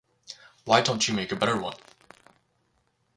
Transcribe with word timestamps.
Why 0.65 0.81
don't 0.81 1.07
you 1.07 1.13
make 1.13 1.31
a 1.31 1.35
better 1.35 1.61
one? 1.61 1.77